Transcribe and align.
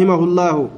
رحمه 0.00 0.24
الله. 0.24 0.68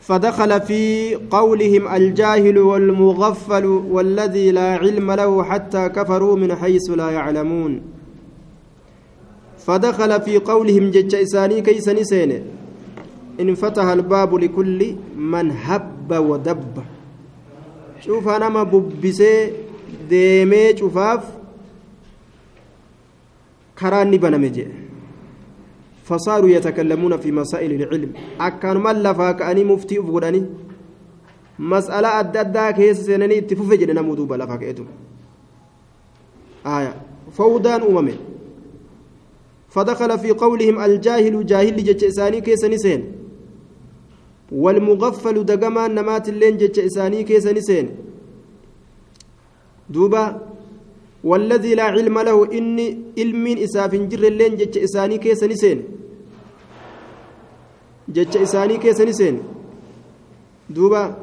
فدخل 0.00 0.60
في 0.60 1.14
قولهم 1.14 1.88
الجاهل 1.88 2.58
والمغفل 2.58 3.66
والذي 3.66 4.50
لا 4.50 4.76
علم 4.82 5.12
له 5.12 5.42
حتى 5.44 5.88
كفروا 5.88 6.36
من 6.36 6.54
حيث 6.54 6.90
لا 6.90 7.10
يعلمون. 7.10 7.82
فدخل 9.58 10.20
في 10.20 10.38
قولهم 10.38 10.90
جج 10.90 11.14
إساني 11.14 11.60
كيس 11.60 11.88
نسين. 11.88 12.42
إن 13.40 13.54
فتح 13.54 13.84
الباب 13.84 14.34
لكل 14.34 14.96
من 15.16 15.50
هب 15.50 16.10
ودب. 16.10 16.74
شوف 18.00 18.28
أنا 18.28 18.48
ما 18.48 18.62
ببسي 18.62 19.52
ديمي 20.10 20.76
شوفاف. 20.76 21.22
كراني 23.78 24.18
بنمجي. 24.18 24.66
فصاروا 26.08 26.48
يتكلمون 26.48 27.16
في 27.16 27.32
مسائل 27.32 27.70
العلم. 27.72 28.12
أكان 28.40 28.76
ملفا 28.76 29.32
كأني 29.32 29.64
مفتي 29.64 30.00
أفغداني 30.00 30.42
مسألة 31.58 32.08
أددا 32.20 32.70
كيس 32.70 33.00
سنني 33.08 33.38
اتفوف 33.38 33.72
جدنا 33.72 34.02
مدوبة 34.02 34.36
لفا 34.36 34.56
كأتم 34.56 34.86
آية. 36.66 36.94
فودان 37.32 37.82
أممي 37.82 38.14
فدخل 39.68 40.18
في 40.18 40.30
قولهم 40.30 40.76
الجاهل 40.80 41.46
جاهل 41.46 41.76
جتش 41.84 42.04
إساني 42.04 42.40
كيس 42.40 42.64
نسين 42.64 43.00
والمغفل 44.52 45.44
دقما 45.44 45.88
نمات 45.88 46.28
اللين 46.28 46.56
جتش 46.56 46.78
إساني 46.78 47.22
كيس 47.24 47.46
نسين 47.46 47.86
دوبا 49.90 50.40
والذي 51.24 51.74
لا 51.74 51.82
علم 51.82 52.18
له 52.18 52.52
إني 52.52 52.86
علم 53.18 53.46
إساف 53.64 53.94
جر 53.94 54.24
اللين 54.28 54.56
جتش 54.56 54.78
إساني 54.78 55.18
كيس 55.18 55.44
نسين. 55.44 55.78
جتش 58.08 58.36
إساني 58.36 58.76
كيس 58.76 59.00
نسين. 59.00 59.42
دوبا. 60.70 61.16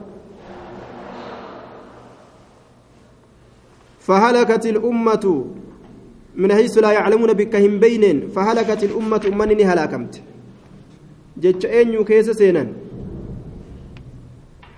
فهلكت 4.00 4.66
الأمة 4.66 5.46
من 6.36 6.54
حيث 6.54 6.78
لا 6.78 6.92
يعلمون 6.92 7.34
بك 7.34 7.56
هم 7.56 7.80
بينين. 7.80 8.30
فهلكت 8.34 8.84
الأمة 8.84 9.24
أمنني 9.34 9.64
هلاكمت. 9.64 10.22
جتش 11.38 11.66
أين 11.66 12.04
كيس 12.04 12.30
سينا 12.30 12.74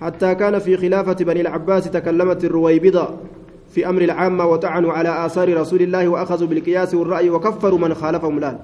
حتى 0.00 0.34
كان 0.34 0.58
في 0.58 0.76
خلافة 0.76 1.18
بني 1.24 1.40
العباس 1.40 1.84
تكلمت 1.90 2.44
الرويبضة. 2.44 3.33
في 3.74 3.88
أمر 3.90 4.02
العامة 4.02 4.44
وطعنوا 4.46 4.92
على 4.92 5.26
آثار 5.26 5.48
رسول 5.60 5.82
الله 5.82 6.08
وأخذوا 6.08 6.48
بالقياس 6.50 6.94
والرأي 6.94 7.30
وكفروا 7.34 7.78
من 7.84 7.94
خالفهم 7.94 8.36
لال 8.42 8.58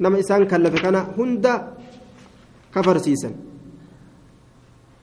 نما 0.00 0.20
إسان 0.20 0.42
كلف 0.50 0.74
كان 0.82 0.96
هند 1.18 1.46
كفر 2.74 2.96
سيسا 3.06 3.30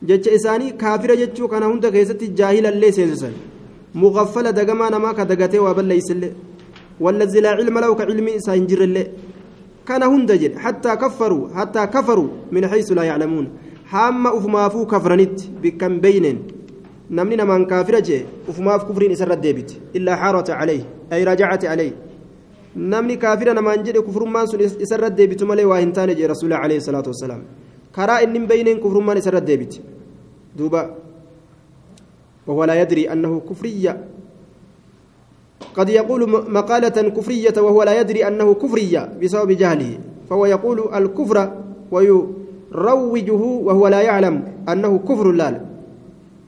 جتش 0.07 0.27
إساني 0.37 0.67
كافر 0.81 1.11
جتشو 1.21 1.47
كان 1.47 1.63
هند 1.63 1.85
كيست 1.95 2.21
جاهلا 2.39 2.69
اللي 2.69 2.91
سيسا 2.91 3.31
مغفلة 3.95 4.51
دقما 4.51 4.89
نما 4.93 5.11
كدقته 5.17 5.59
وبل 5.59 5.91
يسل 5.91 6.23
والذي 7.03 7.39
لا 7.39 7.49
علم 7.59 7.75
له 7.79 7.95
كعلم 7.99 8.27
إسان 8.27 8.67
جر 8.69 8.81
اللي. 8.83 9.03
كان 9.87 10.03
هند 10.03 10.31
جد. 10.31 10.53
حتى 10.57 10.95
كفروا. 10.95 11.49
حتى 11.57 11.81
كفروا 11.95 12.29
من 12.51 12.67
حيث 12.67 12.91
لا 12.91 13.03
يعلمون. 13.03 13.45
حام 13.91 14.27
أفمافو 14.27 14.85
كفرنت 14.85 15.37
بكم 15.63 15.93
بينين. 15.99 16.37
Namni 17.17 17.35
namaan 17.41 17.65
kaafira 17.71 18.01
jee 18.07 18.21
ufumaaf 18.49 18.85
kufriin 18.87 19.11
isarra 19.17 19.35
deebiti 19.35 19.81
illaa 19.99 20.17
xaarata 20.21 20.57
calayh 20.59 20.81
ay 21.11 21.21
rajacati 21.29 21.67
calayh 21.67 21.93
namni 22.93 23.17
kaafira 23.23 23.53
namaan 23.59 23.83
jedhe 23.85 24.01
kufrummaan 24.07 24.47
sun 24.47 24.61
isarra 24.85 25.09
deebitu 25.19 25.45
malee 25.45 25.65
waa 25.71 25.79
hin 25.83 25.91
taane 25.97 26.15
jee 26.19 26.27
rasuula 26.33 26.61
alayhi 26.65 26.81
salaatu 26.87 27.09
wassalaam 27.13 27.41
karaa 27.97 28.19
inni 28.25 28.39
beyneen 28.51 28.79
kufrummaan 28.79 29.17
isarra 29.23 29.41
deebiti 29.51 29.81
duuba 30.57 30.83
وهو 32.47 32.63
لا 32.63 32.75
يدري 32.81 33.05
أنه 33.13 33.39
كفرية 33.49 33.93
قد 35.77 35.89
يقول 35.89 36.21
مقالة 36.51 36.97
كفرية 37.17 37.53
وهو 37.57 37.83
لا 37.83 37.93
يدري 38.01 38.27
أنه 38.27 38.53
كفرية 38.53 39.01
بسبب 39.21 39.51
جهله 39.51 39.91
فهو 40.29 40.45
يقول 40.45 40.77
الكفر 40.95 41.37
ويروجه 41.93 43.43
وهو 43.67 43.87
لا 43.87 44.01
يعلم 44.01 44.35
أنه 44.69 44.91
كفر 45.09 45.31
لا 45.31 45.49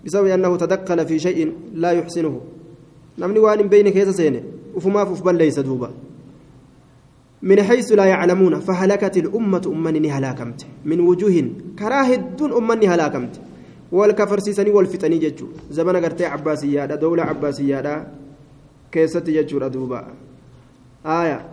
بسبب 0.05 0.27
أنه 0.27 0.57
تدخل 0.57 1.05
في 1.05 1.19
شيء 1.19 1.53
لا 1.73 1.91
يحسنه. 1.91 2.41
نمني 3.19 3.39
وان 3.39 3.67
بين 3.67 3.89
كيس 3.89 4.09
سينة. 4.09 4.43
وفما 4.75 5.05
فبل 5.05 5.35
ليس 5.35 5.59
دوبا. 5.59 5.91
من 7.41 7.63
حيث 7.63 7.91
لا 7.91 8.05
يعلمون 8.05 8.59
فهلكت 8.59 9.17
الأمة 9.17 9.61
أمني 9.67 10.11
هلاكمت. 10.11 10.65
من 10.85 10.99
وجوه 10.99 11.49
كراهد 11.79 12.41
أمني 12.41 12.87
هلاكمت. 12.87 13.41
والكفر 13.91 14.39
سيسني 14.39 14.69
والفتني 14.69 15.17
ججو. 15.17 15.47
زمن 15.71 15.95
قرتي 15.95 16.25
عباسية 16.25 16.85
دولة 16.85 17.23
عباسية 17.23 18.07
كيست 18.91 19.29
ججو 19.29 19.67
دوبا. 19.67 20.07
آية. 21.05 21.45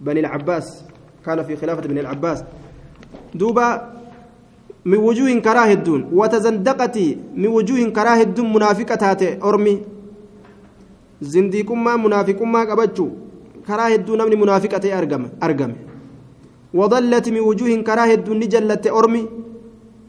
بني 0.00 0.20
العباس. 0.20 0.84
كان 1.26 1.42
في 1.42 1.56
خلافة 1.56 1.88
بني 1.88 2.00
العباس. 2.00 2.44
دوبا 3.34 3.99
من 4.84 4.98
وجوه 4.98 5.30
كراه 5.44 5.72
الدون 5.72 6.08
وتزندقتي 6.12 7.06
من 7.36 7.46
وجوه 7.46 7.80
كراه 7.96 8.20
الدون 8.22 8.52
منافقة 8.52 8.94
تاتي. 8.94 9.38
أرمي. 9.42 9.74
زنديكما 11.20 11.96
منافقما 11.96 12.60
قبجو. 12.70 13.06
كراه 13.66 13.94
الدون 13.94 14.20
من 14.30 14.40
منافقة 14.40 14.98
أرقم 14.98 15.22
أرقم. 15.42 15.72
وضلت 16.74 17.26
من 17.28 17.40
وجوه 17.40 17.70
كراه 17.88 18.10
الدون 18.14 18.36
نجلت 18.40 18.86
أرمي. 18.86 19.22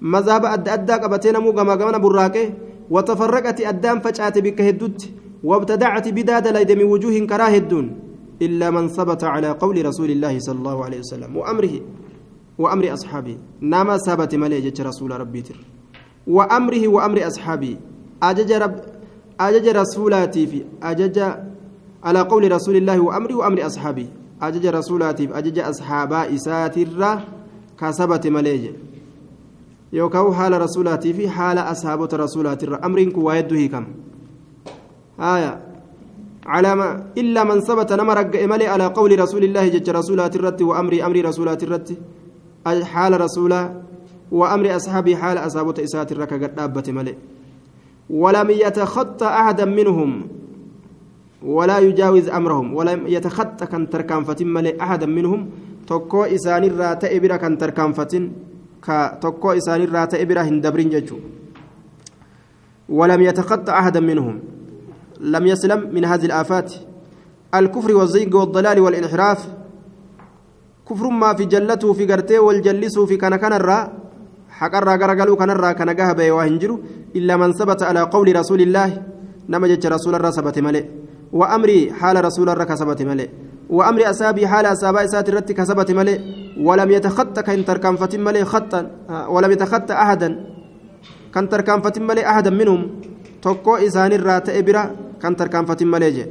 مذهب 0.01 0.45
أد 0.45 0.69
أدى 0.69 0.93
قبتين 0.93 1.38
مو 1.38 1.51
قما 1.51 1.73
قمنا 1.75 1.97
براكه 1.97 2.45
وتفرقت 2.89 3.61
أدام 3.61 3.99
فجأت 3.99 4.38
بك 4.39 4.61
هدوت 4.61 4.99
وابتدعت 5.43 6.07
بداد 6.07 6.47
ليد 6.47 6.71
من 6.71 6.83
وجوه 6.83 7.15
كراه 7.27 7.55
الدون 7.61 7.85
إلا 8.41 8.67
من 8.71 8.88
ثبت 8.88 9.23
على 9.23 9.49
قول 9.51 9.85
رسول 9.85 10.09
الله 10.11 10.39
صلى 10.39 10.57
الله 10.57 10.77
عليه 10.85 10.99
وسلم 10.99 11.31
وأمره. 11.38 11.75
وأمر 12.61 12.85
أصحابي. 12.94 13.35
نما 13.61 13.95
ثبت 13.97 14.31
ملي 14.35 14.61
جت 14.66 14.81
رسول 14.81 15.11
ربي 15.22 15.41
تر. 15.41 15.57
وأمره 16.27 16.83
وأمر 16.88 17.27
أصحابي. 17.27 17.73
أجج 18.23 18.51
رب 18.63 18.75
أجج 19.39 19.67
رسولاتي 19.81 20.44
في 20.47 20.59
أجج 20.83 21.17
على 22.03 22.21
قول 22.31 22.51
رسول 22.51 22.75
الله 22.81 22.97
وأمره 23.00 23.35
وأمر 23.35 23.59
أصحابي. 23.66 24.07
أجج 24.41 24.66
رسولاتي 24.67 25.27
في 25.27 25.38
أجج 25.38 25.57
أصحابا 25.59 26.35
إساتر 26.35 27.19
كسبت 27.79 28.27
ملي 28.27 28.73
يوكاو 29.94 30.33
حال 30.33 30.61
رسولاتي 30.61 31.13
في 31.13 31.29
حال 31.29 31.57
أصحابة 31.57 32.09
رسولاتي 32.13 32.66
أمرك 32.88 33.17
ويده 33.17 33.66
كم. 33.73 33.85
آية. 35.19 35.53
على 36.45 36.75
ما 36.75 36.88
إلا 37.17 37.44
من 37.44 37.59
ثبت 37.61 37.94
نمرق 37.94 38.41
إملي 38.44 38.67
على 38.67 38.85
قول 38.97 39.19
رسول 39.19 39.44
الله 39.44 39.67
جج 39.67 39.89
رسولات 39.89 40.35
الرت 40.35 40.61
وأمر 40.61 40.94
أمر 41.05 41.25
رسولات 41.25 41.63
الرت 41.63 41.89
حال 42.66 43.22
رسولا 43.22 43.81
وأمر 44.31 44.75
أصحابي 44.75 45.16
حال 45.16 45.38
أصابة 45.38 45.83
إسات 45.83 46.11
الركا 46.11 46.35
قد 46.35 46.89
ملئ. 46.89 47.16
ولم 48.09 48.49
يتخطى 48.49 49.25
أحدا 49.25 49.66
منهم 49.66 50.27
ولا 51.44 51.79
يجاوز 51.79 52.29
أمرهم. 52.29 52.73
ولم 52.73 53.07
يتخطى 53.07 53.66
كان 53.66 53.89
تركان 53.89 54.23
فتن 54.23 54.47
ملئ 54.47 54.81
أحدا 54.81 55.05
منهم 55.05 55.50
tokkoo 55.91 56.25
isaanirraa 56.25 56.95
ta'e 56.95 57.19
bira 57.19 57.38
kan 57.38 57.57
tarkaanfatin 57.57 58.31
ka 58.79 59.17
tokkoo 59.19 59.53
isaanirraa 59.53 60.07
ta'e 60.07 60.25
bira 60.25 60.44
hin 60.44 60.61
dabrin 60.61 60.89
ولم 62.89 63.21
يتخطى 63.21 63.71
أحدا 63.71 64.00
منهم. 64.00 64.39
لم 65.19 65.47
يسلم 65.47 65.89
من 65.94 66.05
هذه 66.05 66.25
الآفات. 66.25 66.73
الكفر 67.55 67.95
والزيغ 67.95 68.38
والضلال 68.38 68.79
والانحراف. 68.79 69.60
Kufrummaa 70.91 71.35
fi 71.40 71.46
jallatuu 71.53 71.94
fi 71.96 72.06
gartee 72.06 72.40
wal 72.40 72.59
jallisuu 72.62 73.07
fi 73.07 73.18
kana 73.18 73.38
kanarraa 73.44 73.84
haqarraa 74.60 74.98
garagaluu 74.98 75.38
kanarraa 75.42 75.74
kana 75.74 75.94
gaha 76.00 76.15
ba'e 76.19 76.31
waa 76.38 76.45
hin 76.50 76.60
jiru 76.60 76.75
illaa 77.19 77.38
man 77.38 77.54
sabata 77.60 77.88
alaa 77.89 78.06
qawli 78.15 78.33
rasuulillaahi 78.39 79.00
nama 79.48 79.68
jecha 79.71 79.89
rasuularra 79.95 80.31
sabate 80.38 80.62
malee 80.68 80.83
wa 81.39 81.50
amrii 81.56 81.89
haala 82.01 82.21
rasuularra 82.27 82.65
ka 82.65 82.77
sabate 82.81 83.06
malee 83.06 83.30
wa 83.69 83.88
amri 83.88 84.04
asaabii 84.12 84.48
haala 84.54 84.75
asaabaa 84.75 85.06
isaati 85.07 85.31
irratti 85.31 85.54
ka 85.60 85.65
sabate 85.65 85.94
malee 86.00 86.18
walam 86.68 86.92
yatakhatta 86.92 87.44
kan 87.44 87.63
tarkaanfatin 87.63 88.21
malee 88.27 88.45
khattan 88.54 88.86
walam 89.36 89.51
yatakhatta 89.56 90.00
ahadan 90.04 90.33
kan 91.31 91.48
tarkaanfatin 91.48 92.04
malee 92.04 92.25
ahadan 92.31 92.56
minhum 92.62 92.81
tokkoo 93.42 93.77
isaanirraa 93.88 94.42
ta'e 94.48 94.63
bira 94.63 94.83
kan 95.21 95.36
tarkaanfatin 95.36 95.88
malee 95.94 96.12
jee 96.18 96.27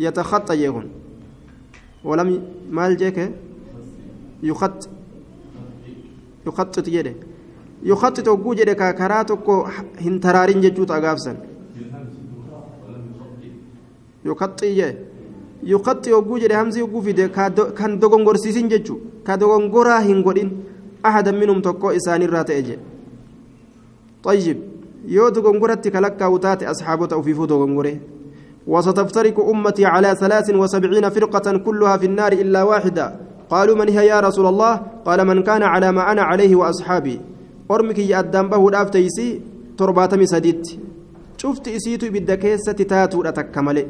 يتخطى 0.00 0.64
يكون 0.64 0.99
ولم 2.04 2.42
مال 2.70 2.96
جيك 2.96 3.18
يخط 4.42 4.88
يخطط 6.46 6.86
جده 6.88 7.14
يخطط 7.82 8.28
وجو 8.28 8.54
جده 8.54 8.72
كاكراتك 8.72 9.46
هنترارين 10.04 10.60
ججوت 10.60 10.90
أغافسا 10.90 11.32
يخطي 14.24 14.74
جي 14.74 14.94
yuqaxxi 15.62 16.12
hogguu 16.12 16.38
jedhe 16.38 16.54
hamzii 16.54 16.80
hogguu 16.80 17.02
fide 17.02 17.28
kan 17.28 17.98
dogongorsiisin 18.00 18.68
jechu 18.72 18.94
ka 19.24 19.36
dogongoraa 19.36 20.00
hin 20.00 20.22
godhin 20.22 20.50
ahadan 21.02 21.36
minhum 21.36 21.60
tokko 21.62 21.92
isaanirraa 21.92 22.44
ta'e 22.44 22.62
jedhe 22.62 22.84
طيب 24.24 24.58
yoo 25.08 25.30
dogongoratti 25.30 25.90
kalakkaa'u 25.90 26.38
taate 26.38 26.66
asxaabota 26.72 27.16
ufiifuu 27.16 27.46
dogongore 27.46 27.92
وستفترق 28.66 29.40
أمتي 29.40 29.84
على 29.84 30.14
ثلاث 30.14 30.50
وسبعين 30.50 31.08
فرقة 31.08 31.58
كلها 31.58 31.96
في 31.96 32.06
النار 32.06 32.32
إلا 32.32 32.62
واحدة. 32.62 33.14
قالوا 33.50 33.76
من 33.76 33.88
هي 33.88 34.06
يا 34.06 34.20
رسول 34.20 34.46
الله؟ 34.46 34.80
قال 35.04 35.26
من 35.26 35.42
كان 35.42 35.62
على 35.62 35.92
ما 35.92 36.12
أنا 36.12 36.22
عليه 36.22 36.56
وأصحابي. 36.56 37.20
أرمك 37.70 37.98
يا 37.98 38.18
أدام 38.18 38.48
به 38.48 38.68
الأفتيسي 38.68 39.40
ترباتمي 39.78 40.26
سديت. 40.26 40.66
شفت 41.36 41.68
إسيتو 41.68 42.10
بالدكيسة 42.10 42.72
تاتو 42.72 43.22
أتكملي 43.22 43.86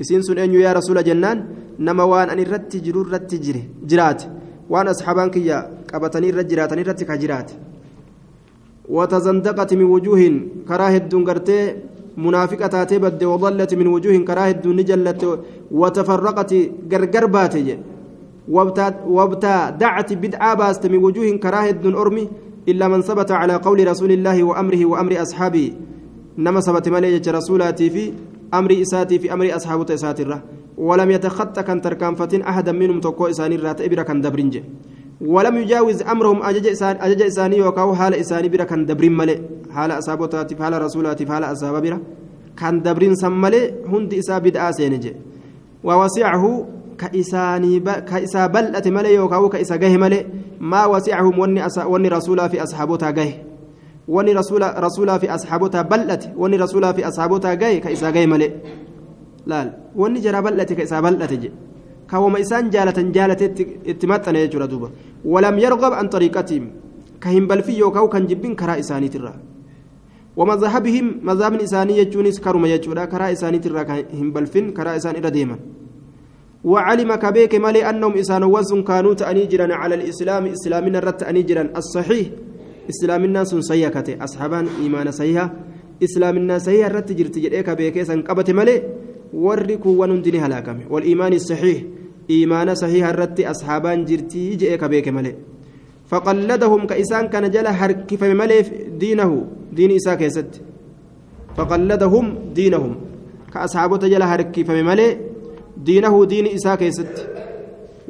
إسين 0.00 0.22
سن 0.22 0.38
أن 0.38 0.54
يا 0.54 0.72
رسول 0.72 1.04
جنان 1.04 1.38
نما 1.78 2.02
وان 2.02 2.30
أن 2.30 2.38
الرت 2.38 2.76
جرور 2.76 3.12
رت 3.12 3.34
جري 3.34 3.62
جرات. 3.86 4.22
وان 4.70 4.88
أصحابان 4.88 5.30
كيا 5.30 5.70
قبتني 5.94 6.30
الرجرات 6.30 6.72
أن 6.72 6.78
الرت 6.78 7.04
كجرات. 7.04 7.50
وتزندقت 8.88 9.74
من 9.74 9.84
وجوه 9.84 10.40
كراهة 10.68 10.98
دنقرتي 11.12 11.76
منافقة 12.16 12.66
تاتي 12.66 12.98
بد 12.98 13.24
وضلت 13.24 13.74
من 13.74 13.86
وجوه 13.86 14.16
كراهة 14.18 14.62
نجلت 14.66 15.40
وتفرقت 15.70 16.54
غرغر 16.92 17.26
باتي. 17.26 17.78
وابتدعت 19.06 20.12
بدعة 20.12 20.54
باست 20.54 20.86
من 20.86 20.98
وجوه 21.04 21.30
كراهة 21.36 21.80
أرمي 21.84 22.28
إلا 22.68 22.88
من 22.88 23.00
ثبت 23.02 23.30
على 23.30 23.54
قول 23.56 23.88
رسول 23.88 24.12
الله 24.12 24.44
وأمره 24.44 24.84
وأمر 24.84 25.22
أصحابه. 25.22 25.72
نما 26.38 26.60
ثبت 26.60 26.88
مليجة 26.88 27.30
رسولاتي 27.30 27.90
في 27.90 28.12
أمر 28.54 28.82
إساتي 28.82 29.18
في 29.18 29.32
أمر 29.32 29.56
أصحابه 29.56 29.94
إساتي 29.94 30.40
ولم 30.78 31.10
يتخطى 31.10 31.62
كان 31.62 31.80
تركان 31.80 32.42
أحدا 32.42 32.72
منهم 32.72 33.00
توكو 33.00 33.26
إساني 33.26 33.56
رات 33.56 33.80
إبرا 33.80 34.02
كان 34.02 34.20
دبرنجة. 34.20 34.62
ولم 35.20 35.56
يجاوز 35.56 36.02
أمرهم 36.02 36.42
اجج 36.42 36.66
اسان 36.66 36.96
اجج 37.00 37.22
إساني 37.22 37.62
وكاو 37.62 37.94
حال 37.94 38.14
إساني 38.14 38.48
dabrin 38.86 39.12
male 39.12 39.40
haala 39.70 39.96
asaabotaatiif 39.96 40.58
haala 40.58 40.78
rasuulaatiif 40.78 41.28
haala 41.28 41.48
asaaba 41.48 41.80
bira 41.80 41.98
kan 42.56 42.82
dabrin 42.82 43.14
san 43.16 43.32
male 43.32 43.74
hundi 43.90 44.16
isaa 44.16 44.40
bid'aa 44.40 44.72
seene 44.72 44.98
je 44.98 45.12
ووسعه 45.84 46.66
كإساني 46.98 47.78
ب... 47.78 47.88
كإسا 47.90 48.46
بلأت 48.46 48.88
ملي 48.88 49.14
يوكاو 49.14 49.48
كإسا 49.48 49.76
جه 49.76 49.96
ملي. 49.96 50.26
ما 50.60 50.86
وسعهم 50.86 51.38
وني 51.38 51.66
أس... 51.66 51.78
وني 51.78 52.08
رسولا 52.08 52.48
في 52.48 52.62
أصحابها 52.62 53.10
جه. 53.10 53.30
وني 54.08 54.32
رسولا 54.32 54.80
رسولا 54.80 55.18
في 55.18 55.34
أصحابها 55.34 55.82
بلأت. 55.82 56.24
وني 56.36 56.56
رسولا 56.56 56.92
في 56.92 57.08
أصحابها 57.08 57.54
جه 57.54 57.78
كإسا 57.78 58.10
جه 58.10 58.26
ملي. 58.26 58.50
لا. 59.46 59.72
وني 59.96 60.20
جرى 60.20 60.40
بلأت 60.42 60.72
كإسا 60.72 61.00
بلأت 61.00 61.32
جه. 61.32 61.50
كوما 62.14 62.40
إسان 62.40 62.70
جالة 62.70 62.98
جالة 63.16 63.40
اتمتنا 63.90 64.38
يجرى 64.44 64.66
دوبا. 64.72 64.88
ولم 65.32 65.56
يرغب 65.64 65.92
عن 65.98 66.06
طريقتهم. 66.14 66.64
كهم 67.22 67.44
بل 67.50 67.60
في 67.66 67.72
يوكاو 67.82 68.08
كان 68.08 68.26
جبين 68.30 68.54
كرا 68.54 68.78
إساني 68.78 69.08
ترى. 69.08 69.34
ومذهبهم 70.38 71.06
مذهب 71.28 71.54
إساني 71.66 71.98
يجونيس 71.98 72.40
كرما 72.44 72.68
يجورا 72.74 73.04
كرا 73.04 73.32
إساني 73.32 73.58
ترى 73.58 73.84
كهم 73.84 74.28
بل 74.34 74.46
فين 74.46 74.70
كرا 74.76 74.96
إساني 74.96 75.18
رديما 75.18 75.56
وعلم 76.64 77.14
كبيك 77.14 77.54
مالي 77.54 77.90
أنهم 77.90 78.12
إسان 78.22 78.42
وزن 78.54 78.82
كانوا 78.82 79.14
تأنيجرا 79.14 79.74
على 79.74 79.94
الإسلام. 79.94 80.46
إسلامنا 80.46 80.98
رت 81.06 81.22
أنيجرا 81.22 81.64
الصحيح. 81.76 82.26
إسلامنا 82.90 83.44
سن 83.44 83.60
سيكته 83.70 84.24
أصحابان 84.24 84.66
إيمان 84.82 85.10
سيها 85.10 85.46
إسلامنا 86.06 86.58
سيها 86.58 86.88
رت 86.88 87.12
جرت 87.18 87.38
جريك 87.38 87.70
بيك 87.70 88.02
سن 88.02 88.22
قبت 88.22 88.50
مالي 88.50 88.76
warri 89.34 89.76
kuuwwan 89.76 90.10
hundini 90.10 90.38
halaakame 90.38 90.86
waliimaani 90.90 91.40
iimaana 92.30 92.74
sahiha 92.76 93.10
irratti 93.12 93.46
asxaabaan 93.52 94.04
jirtii 94.08 94.56
je'ee 94.60 94.78
ka 94.78 94.88
beeke 94.88 95.10
malee 95.16 95.36
faqalladahum 96.10 96.86
ka 96.86 96.94
isaan 97.04 97.28
kana 97.32 97.48
jala 97.54 97.72
harkifame 97.80 98.34
maleef 98.42 98.70
diinahu 99.00 99.36
diini 99.76 99.94
isaa 100.00 100.16
keessatti 100.16 100.60
faqalladahum 101.56 102.26
diinahum 102.56 102.94
ka 103.52 103.58
asxaabota 103.66 104.08
jala 104.12 104.26
harkifame 104.32 104.82
malee 104.90 105.10
diinahu 105.86 106.26
diini 106.32 106.50
isaa 106.58 106.76
keessatti 106.76 107.22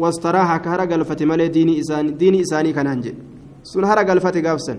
wastaraaha 0.02 0.58
ka 0.64 0.70
hara 0.70 0.86
galfate 0.92 1.24
malee 1.30 1.48
diini 1.56 1.78
isaanii 1.82 2.14
diini 2.20 2.38
isaanii 2.44 2.74
kanaan 2.78 3.02
jedhe 3.04 3.20
sun 3.62 3.84
hara 3.90 4.04
galfate 4.04 4.40
gaafsan 4.46 4.78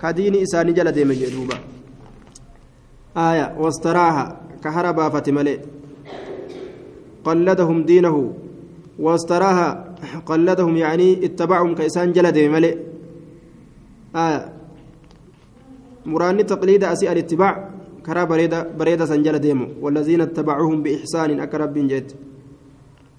ka 0.00 0.12
diini 0.18 0.38
isaanii 0.46 0.76
jala 0.78 0.92
deeme 0.96 1.14
jedhe 1.20 1.34
duuba 1.36 1.56
aaya 3.24 3.46
wastaraaha 3.62 4.24
كهرب 4.64 4.98
فتملئ 5.14 5.58
قلدهم 7.24 7.76
دينه 7.90 8.16
واستراها 9.00 9.94
قلدهم 10.26 10.76
يعني 10.76 11.24
اتبعهم 11.24 11.74
كإسان 11.74 12.12
جلد 12.12 12.38
ملئ 12.38 12.76
آه. 14.16 14.52
مراني 16.06 16.42
تقليد 16.42 16.84
أسيء 16.84 17.12
الاتباع 17.12 17.70
كرا 18.06 18.24
بريدة 18.24 18.68
بريدة 18.78 19.06
سنجل 19.06 19.38
ديمو. 19.38 19.66
والذين 19.80 20.20
اتبعوهم 20.20 20.82
بإحسان 20.82 21.40
أكرب 21.40 21.74
بن 21.74 21.86
جد. 21.88 22.12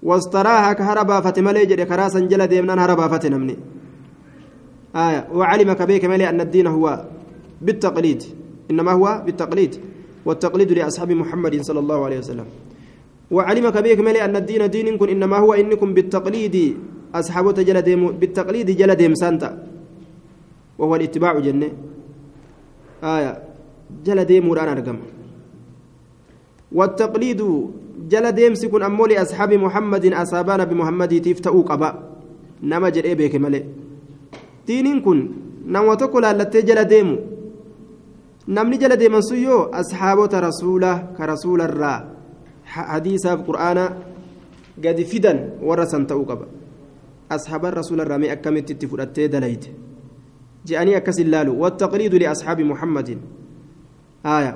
واستراها 0.02 0.72
كهربا 0.72 1.20
فتملي 1.20 1.66
جد 1.66 1.80
كرا 1.80 2.08
سنجل 2.08 2.46
ديمنا 2.46 2.84
هربا 2.84 3.08
فتنمني. 3.08 3.56
آية 4.96 5.28
وعلم 5.34 5.72
كبيك 5.72 6.04
ملي 6.04 6.28
أن 6.28 6.40
الدين 6.40 6.66
هو 6.66 7.04
بالتقليد. 7.62 8.22
إنما 8.70 8.92
هو 8.92 9.22
بالتقليد. 9.26 9.72
والتقليد 10.26 10.72
لأصحاب 10.72 11.10
محمد 11.12 11.62
صلى 11.62 11.78
الله 11.78 12.04
عليه 12.04 12.18
وسلم. 12.18 12.46
وعلم 13.32 13.66
كبيك 13.68 14.00
ملي 14.00 14.20
أن 14.24 14.36
الدين 14.36 14.70
دينكم 14.70 15.08
إنما 15.08 15.36
هو 15.40 15.50
إنكم 15.56 15.88
بالتقليد. 15.96 16.56
أصحاب 17.14 17.46
جل 17.68 17.78
ديم 17.82 18.02
بالتقليد 18.20 18.68
جل 18.70 18.94
ديم 18.94 19.14
سانتا. 19.14 19.50
وهو 20.78 20.92
الاتباع 20.96 21.38
جنة. 21.40 21.68
آية. 23.04 23.32
جل 24.04 24.24
ديم 24.24 24.48
وران 24.48 24.68
أرقم 24.68 24.98
والتقليد 26.72 27.40
جل 28.12 28.26
ديم 28.32 28.54
سكن 28.54 28.82
أمولي 28.82 29.22
أصحاب 29.22 29.54
محمد 29.54 30.04
أصابان 30.12 30.64
بمحمد 30.64 31.12
تفتأوا 31.20 31.62
قبا 31.62 31.90
نما 32.62 32.88
جل 32.88 33.14
بيك 33.14 33.36
ملي. 33.36 33.60
دينكم 34.66 35.18
نما 35.66 35.94
تقول 35.94 36.24
التي 36.24 36.62
جل 36.62 36.84
ديمو 36.84 37.16
namni 38.48 38.78
jala 38.78 38.96
deeman 38.96 39.22
sun 39.22 39.38
yoo 39.38 39.70
asxaabota 39.70 40.42
hadiisaaf 42.74 43.44
qur'aana 43.48 43.84
gadi 44.84 45.04
fidan 45.04 45.38
warra 45.68 45.86
san 45.86 46.06
ta'uu 46.06 46.24
qaba 46.30 46.46
asxaaban 47.28 47.72
rasuularraa 47.80 48.18
mee 48.18 48.30
akkamitti 48.36 48.72
itti 48.72 48.86
fudhattee 48.92 49.28
dalayte 49.28 49.70
je'anii 50.68 50.96
akkas 51.00 51.18
hin 51.22 51.30
laalu 51.34 51.58
wattaqliidu 51.62 52.18
liasxaabi 52.22 52.64
muhammadin 52.72 53.20
aya 54.36 54.52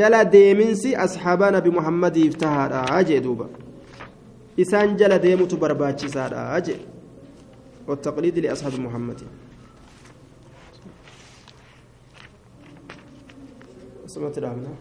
jala 0.00 0.24
deeminsi 0.36 0.96
asxaabaa 1.06 1.50
nabi 1.58 1.70
muhammadiif 1.78 2.36
tahaadha 2.44 3.02
jee 3.08 3.20
duuba 3.28 3.48
isaan 4.64 4.96
jala 5.00 5.18
deemutu 5.26 5.56
barbaachisaadha 5.64 6.60
jee 6.68 6.80
wattaqliidu 7.88 8.46
liasxaabi 8.46 8.86
muhammadin 8.86 9.34
سمعت 14.16 14.38
الأعلى 14.38 14.72